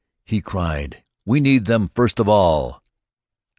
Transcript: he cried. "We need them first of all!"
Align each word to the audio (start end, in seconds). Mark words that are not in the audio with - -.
he 0.25 0.41
cried. 0.41 1.03
"We 1.25 1.39
need 1.39 1.65
them 1.67 1.87
first 1.93 2.19
of 2.19 2.27
all!" 2.27 2.81